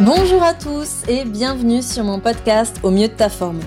[0.00, 3.58] Bonjour à tous et bienvenue sur mon podcast Au mieux de ta forme.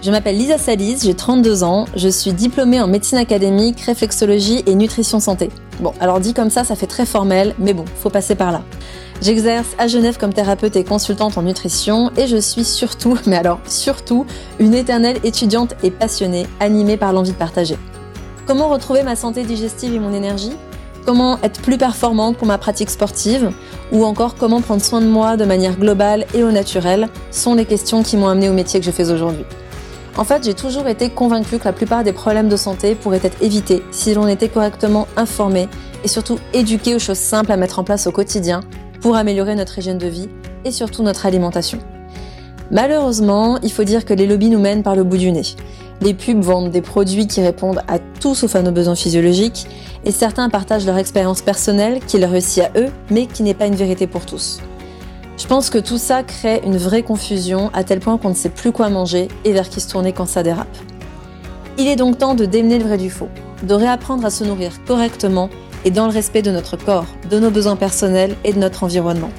[0.00, 4.76] Je m'appelle Lisa Salis, j'ai 32 ans, je suis diplômée en médecine académique, réflexologie et
[4.76, 5.50] nutrition santé.
[5.80, 8.62] Bon, alors dit comme ça, ça fait très formel, mais bon, faut passer par là.
[9.20, 13.58] J'exerce à Genève comme thérapeute et consultante en nutrition et je suis surtout, mais alors
[13.66, 14.24] surtout,
[14.60, 17.76] une éternelle étudiante et passionnée, animée par l'envie de partager.
[18.46, 20.52] Comment retrouver ma santé digestive et mon énergie?
[21.06, 23.52] Comment être plus performante pour ma pratique sportive,
[23.92, 27.64] ou encore comment prendre soin de moi de manière globale et au naturel, sont les
[27.64, 29.44] questions qui m'ont amené au métier que je fais aujourd'hui.
[30.18, 33.40] En fait, j'ai toujours été convaincue que la plupart des problèmes de santé pourraient être
[33.42, 35.68] évités si l'on était correctement informé
[36.04, 38.60] et surtout éduqué aux choses simples à mettre en place au quotidien
[39.00, 40.28] pour améliorer notre hygiène de vie
[40.64, 41.78] et surtout notre alimentation.
[42.70, 45.54] Malheureusement, il faut dire que les lobbies nous mènent par le bout du nez.
[46.00, 49.66] Les pubs vendent des produits qui répondent à tout sauf à nos besoins physiologiques,
[50.04, 53.66] et certains partagent leur expérience personnelle qui leur réussit à eux, mais qui n'est pas
[53.66, 54.60] une vérité pour tous.
[55.38, 58.48] Je pense que tout ça crée une vraie confusion à tel point qu'on ne sait
[58.48, 60.76] plus quoi manger et vers qui se tourner quand ça dérape.
[61.78, 63.28] Il est donc temps de démener le vrai du faux,
[63.62, 65.50] de réapprendre à se nourrir correctement
[65.84, 69.30] et dans le respect de notre corps, de nos besoins personnels et de notre environnement.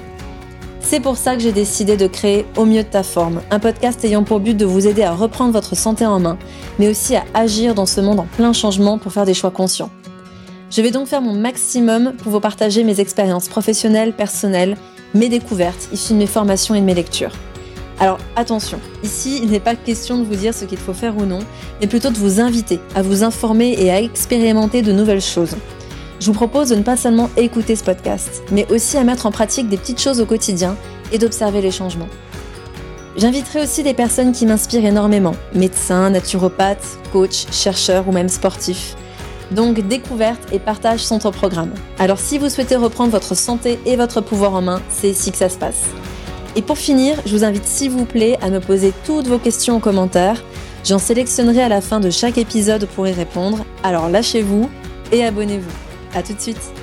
[0.89, 4.05] C'est pour ça que j'ai décidé de créer Au mieux de ta forme, un podcast
[4.05, 6.37] ayant pour but de vous aider à reprendre votre santé en main,
[6.79, 9.89] mais aussi à agir dans ce monde en plein changement pour faire des choix conscients.
[10.71, 14.77] Je vais donc faire mon maximum pour vous partager mes expériences professionnelles, personnelles,
[15.13, 17.35] mes découvertes issues de mes formations et de mes lectures.
[17.99, 21.25] Alors attention, ici il n'est pas question de vous dire ce qu'il faut faire ou
[21.25, 21.39] non,
[21.81, 25.57] mais plutôt de vous inviter à vous informer et à expérimenter de nouvelles choses.
[26.19, 29.31] Je vous propose de ne pas seulement écouter ce podcast, mais aussi à mettre en
[29.31, 30.75] pratique des petites choses au quotidien
[31.11, 32.09] et d'observer les changements.
[33.17, 38.95] J'inviterai aussi des personnes qui m'inspirent énormément, médecins, naturopathes, coachs, chercheurs ou même sportifs.
[39.51, 41.71] Donc découverte et partage sont au programme.
[41.99, 45.37] Alors si vous souhaitez reprendre votre santé et votre pouvoir en main, c'est ici que
[45.37, 45.83] ça se passe.
[46.55, 49.75] Et pour finir, je vous invite s'il vous plaît à me poser toutes vos questions
[49.75, 50.43] en commentaire.
[50.83, 53.65] J'en sélectionnerai à la fin de chaque épisode pour y répondre.
[53.83, 54.69] Alors lâchez-vous
[55.11, 55.86] et abonnez-vous.
[56.13, 56.73] À tout de suite.